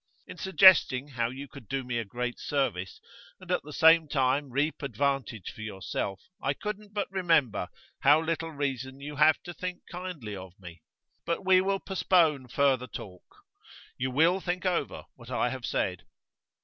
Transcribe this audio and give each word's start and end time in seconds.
In 0.25 0.35
suggesting 0.37 1.09
how 1.09 1.29
you 1.29 1.47
could 1.47 1.67
do 1.67 1.83
me 1.83 1.99
a 1.99 2.03
great 2.03 2.39
service, 2.39 2.99
and 3.39 3.51
at 3.51 3.61
the 3.61 3.71
same 3.71 4.07
time 4.07 4.49
reap 4.49 4.81
advantage 4.81 5.51
for 5.51 5.61
yourself 5.61 6.23
I 6.41 6.55
couldn't 6.55 6.91
but 6.95 7.07
remember 7.11 7.67
how 7.99 8.19
little 8.19 8.49
reason 8.49 8.99
you 8.99 9.17
have 9.17 9.43
to 9.43 9.53
think 9.53 9.83
kindly 9.91 10.35
of 10.35 10.59
me. 10.59 10.81
But 11.23 11.45
we 11.45 11.61
will 11.61 11.77
postpone 11.79 12.47
further 12.47 12.87
talk. 12.87 13.43
You 13.95 14.09
will 14.09 14.39
think 14.41 14.65
over 14.65 15.03
what 15.13 15.29
I 15.29 15.49
have 15.51 15.67
said? 15.67 16.03